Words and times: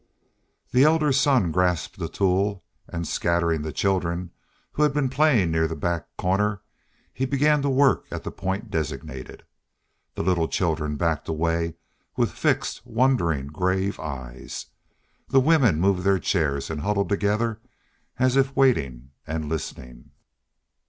The 0.71 0.83
elder 0.83 1.11
son 1.11 1.51
grasped 1.51 2.01
a 2.01 2.09
tool 2.09 2.63
and, 2.87 3.07
scattering 3.07 3.61
the 3.61 3.71
children, 3.71 4.31
who 4.71 4.81
had 4.81 4.93
been 4.93 5.09
playing 5.09 5.51
near 5.51 5.67
the 5.67 5.75
back 5.75 6.07
corner, 6.17 6.63
he 7.13 7.27
began 7.27 7.61
to 7.61 7.69
work 7.69 8.05
at 8.09 8.23
the 8.23 8.31
point 8.31 8.71
designated. 8.71 9.43
The 10.15 10.23
little 10.23 10.47
children 10.47 10.95
backed 10.95 11.27
away 11.27 11.75
with 12.17 12.31
fixed, 12.31 12.81
wondering, 12.83 13.45
grave 13.45 13.99
eyes. 13.99 14.65
The 15.29 15.39
women 15.39 15.79
moved 15.79 16.03
their 16.03 16.17
chairs, 16.17 16.71
and 16.71 16.81
huddled 16.81 17.09
together 17.09 17.61
as 18.17 18.35
if 18.35 18.55
waiting 18.55 19.11
and 19.27 19.47
listening. 19.47 20.09